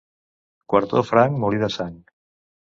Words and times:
Quartó 0.73 1.03
franc, 1.09 1.37
molí 1.45 1.61
de 1.65 1.71
sang. 1.77 2.01